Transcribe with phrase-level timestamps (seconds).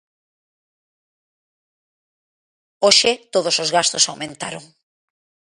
[2.85, 4.63] Hoxe, todos os gastos aumentaron.